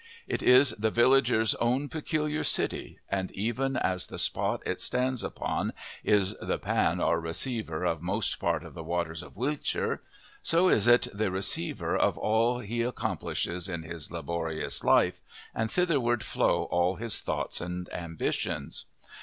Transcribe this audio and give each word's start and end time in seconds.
It 0.27 0.41
is 0.41 0.71
the 0.71 0.89
villager's 0.89 1.53
own 1.61 1.87
peculiar 1.87 2.43
city, 2.43 2.97
and 3.07 3.31
even 3.33 3.77
as 3.77 4.07
the 4.07 4.17
spot 4.17 4.63
it 4.65 4.81
stands 4.81 5.23
upon 5.23 5.73
is 6.03 6.35
the 6.41 6.57
"pan 6.57 6.99
or 6.99 7.19
receyvor 7.21 7.83
of 7.87 8.01
most 8.01 8.39
part 8.39 8.63
of 8.63 8.73
the 8.73 8.81
waters 8.81 9.21
of 9.21 9.35
Wiltshire," 9.37 10.01
so 10.41 10.69
is 10.69 10.87
it 10.87 11.07
the 11.13 11.29
receyvor 11.29 11.95
of 11.95 12.17
all 12.17 12.61
he 12.61 12.81
accomplishes 12.81 13.69
in 13.69 13.83
his 13.83 14.09
laborious 14.09 14.83
life, 14.83 15.21
and 15.53 15.69
thitherward 15.71 16.23
flow 16.23 16.63
all 16.71 16.95
his 16.95 17.21
thoughts 17.21 17.61
and 17.61 17.87
ambitions. 17.93 18.85